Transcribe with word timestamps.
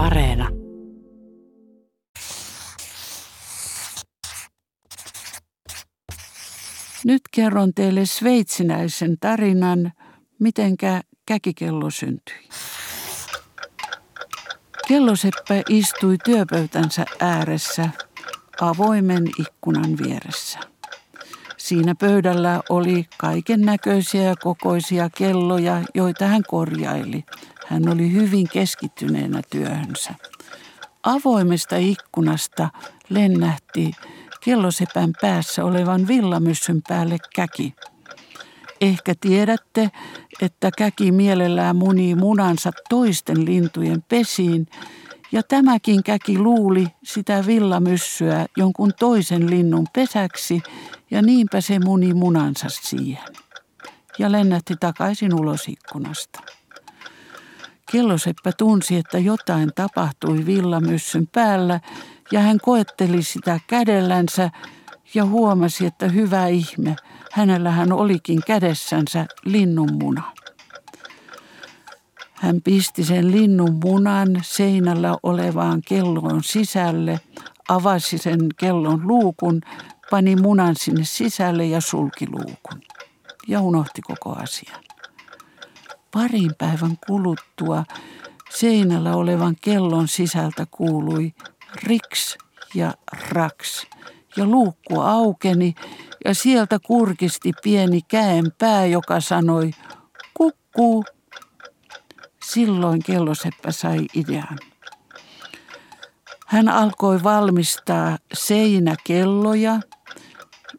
Areena. 0.00 0.48
Nyt 7.04 7.22
kerron 7.30 7.74
teille 7.74 8.06
sveitsinäisen 8.06 9.16
tarinan, 9.20 9.92
mitenkä 10.38 11.00
käkikello 11.26 11.90
syntyi. 11.90 12.48
Kelloseppä 14.88 15.62
istui 15.68 16.16
työpöytänsä 16.24 17.04
ääressä 17.20 17.88
avoimen 18.60 19.24
ikkunan 19.38 19.98
vieressä. 20.04 20.58
Siinä 21.70 21.94
pöydällä 21.94 22.60
oli 22.68 23.06
kaiken 23.18 23.60
näköisiä 23.60 24.22
ja 24.22 24.36
kokoisia 24.36 25.10
kelloja, 25.10 25.82
joita 25.94 26.26
hän 26.26 26.42
korjaili. 26.48 27.24
Hän 27.66 27.88
oli 27.88 28.12
hyvin 28.12 28.48
keskittyneenä 28.48 29.42
työhönsä. 29.50 30.14
Avoimesta 31.02 31.76
ikkunasta 31.76 32.68
lennähti 33.08 33.90
kellosepän 34.40 35.12
päässä 35.20 35.64
olevan 35.64 36.08
villamyssyn 36.08 36.82
päälle 36.88 37.16
käki. 37.34 37.74
Ehkä 38.80 39.14
tiedätte, 39.20 39.90
että 40.42 40.70
käki 40.78 41.12
mielellään 41.12 41.76
munii 41.76 42.14
munansa 42.14 42.70
toisten 42.88 43.44
lintujen 43.44 44.04
pesiin, 44.08 44.66
ja 45.32 45.42
tämäkin 45.42 46.02
käki 46.02 46.38
luuli 46.38 46.86
sitä 47.04 47.46
villamyssyä 47.46 48.46
jonkun 48.56 48.92
toisen 48.98 49.50
linnun 49.50 49.86
pesäksi, 49.92 50.62
ja 51.10 51.22
niinpä 51.22 51.60
se 51.60 51.78
muni 51.78 52.14
munansa 52.14 52.66
siihen. 52.68 53.34
Ja 54.18 54.32
lennähti 54.32 54.74
takaisin 54.80 55.34
ulos 55.34 55.68
ikkunasta. 55.68 56.40
Kelloseppä 57.92 58.52
tunsi, 58.58 58.96
että 58.96 59.18
jotain 59.18 59.70
tapahtui 59.74 60.46
villamyssyn 60.46 61.26
päällä, 61.26 61.80
ja 62.32 62.40
hän 62.40 62.58
koetteli 62.62 63.22
sitä 63.22 63.60
kädellänsä 63.66 64.50
ja 65.14 65.24
huomasi, 65.24 65.86
että 65.86 66.08
hyvä 66.08 66.46
ihme, 66.46 66.96
hänellä 67.32 67.70
hän 67.70 67.92
olikin 67.92 68.40
kädessänsä 68.46 69.26
linnunmuna. 69.44 70.39
Hän 72.40 72.62
pisti 72.62 73.04
sen 73.04 73.32
linnun 73.32 73.80
munan 73.84 74.28
seinällä 74.42 75.16
olevaan 75.22 75.82
kelloon 75.86 76.44
sisälle, 76.44 77.20
avasi 77.68 78.18
sen 78.18 78.38
kellon 78.56 79.00
luukun, 79.08 79.60
pani 80.10 80.36
munan 80.36 80.76
sinne 80.76 81.04
sisälle 81.04 81.66
ja 81.66 81.80
sulki 81.80 82.26
luukun. 82.30 82.80
Ja 83.48 83.60
unohti 83.60 84.02
koko 84.02 84.32
asian. 84.32 84.80
Parin 86.12 86.50
päivän 86.58 86.98
kuluttua 87.06 87.84
seinällä 88.50 89.14
olevan 89.16 89.56
kellon 89.60 90.08
sisältä 90.08 90.66
kuului 90.70 91.34
riks 91.82 92.38
ja 92.74 92.94
raks. 93.30 93.86
Ja 94.36 94.44
luukku 94.44 95.00
aukeni 95.00 95.74
ja 96.24 96.34
sieltä 96.34 96.78
kurkisti 96.78 97.52
pieni 97.62 98.00
käen 98.08 98.52
pää, 98.58 98.86
joka 98.86 99.20
sanoi 99.20 99.70
kukkuu. 100.34 101.04
Silloin 102.52 103.02
kelloseppä 103.02 103.72
sai 103.72 104.06
idean. 104.14 104.58
Hän 106.46 106.68
alkoi 106.68 107.22
valmistaa 107.22 108.18
seinäkelloja, 108.32 109.80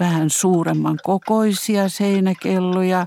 vähän 0.00 0.30
suuremman 0.30 0.98
kokoisia 1.02 1.88
seinäkelloja, 1.88 3.06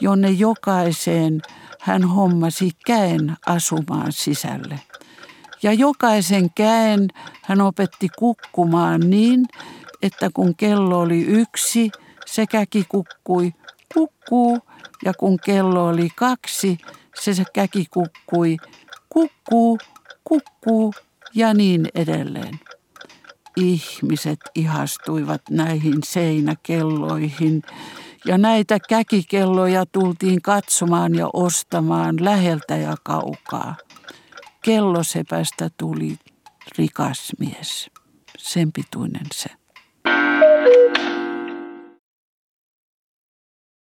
jonne 0.00 0.30
jokaiseen 0.30 1.40
hän 1.80 2.04
hommasi 2.04 2.70
käen 2.86 3.36
asumaan 3.46 4.12
sisälle. 4.12 4.80
Ja 5.62 5.72
jokaisen 5.72 6.50
käen 6.54 7.08
hän 7.44 7.60
opetti 7.60 8.08
kukkumaan 8.18 9.00
niin, 9.00 9.46
että 10.02 10.30
kun 10.34 10.56
kello 10.56 11.00
oli 11.00 11.20
yksi, 11.20 11.90
se 12.26 12.46
käki 12.46 12.84
kukkui 12.88 13.52
kukkuu, 13.94 14.58
ja 15.04 15.12
kun 15.14 15.38
kello 15.44 15.86
oli 15.86 16.08
kaksi, 16.16 16.78
se, 17.20 17.44
käki 17.54 17.86
kukkui 17.90 18.56
kukkuu, 19.10 19.78
kukkuu 20.24 20.94
ja 21.34 21.54
niin 21.54 21.88
edelleen. 21.94 22.60
Ihmiset 23.56 24.40
ihastuivat 24.54 25.42
näihin 25.50 26.02
seinäkelloihin 26.04 27.62
ja 28.24 28.38
näitä 28.38 28.78
käkikelloja 28.88 29.86
tultiin 29.86 30.42
katsomaan 30.42 31.14
ja 31.14 31.28
ostamaan 31.32 32.24
läheltä 32.24 32.76
ja 32.76 32.96
kaukaa. 33.02 33.76
Kellosepästä 34.62 35.70
tuli 35.76 36.18
rikas 36.78 37.32
mies, 37.38 37.90
sen 38.38 38.72
pituinen 38.72 39.26
se. 39.34 39.59